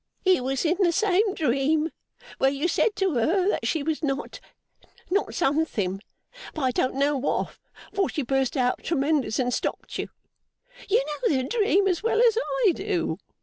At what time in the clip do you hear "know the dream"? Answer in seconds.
11.05-11.87